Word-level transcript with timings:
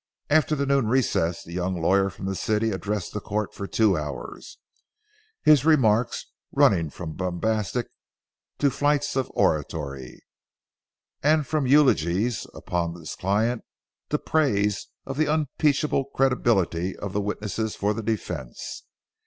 After 0.31 0.55
the 0.55 0.65
noon 0.65 0.87
recess, 0.87 1.43
the 1.43 1.53
young 1.53 1.79
lawyer 1.79 2.09
from 2.09 2.25
the 2.25 2.33
city 2.33 2.71
addressed 2.71 3.13
the 3.13 3.19
court 3.21 3.53
for 3.53 3.67
two 3.67 3.95
hours, 3.95 4.57
his 5.43 5.63
remarks 5.63 6.25
running 6.51 6.89
from 6.89 7.13
bombast 7.13 7.77
to 8.57 8.71
flights 8.71 9.15
of 9.15 9.29
oratory, 9.35 10.23
and 11.21 11.45
from 11.45 11.67
eulogies 11.67 12.47
upon 12.55 12.95
his 12.95 13.13
client 13.13 13.63
to 14.09 14.17
praise 14.17 14.87
of 15.05 15.17
the 15.17 15.27
unimpeachable 15.27 16.05
credibility 16.05 16.95
of 16.97 17.13
the 17.13 17.21
witnesses 17.21 17.75
for 17.75 17.93
the 17.93 18.01
defense. 18.01 18.81